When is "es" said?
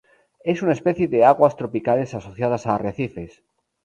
0.43-0.63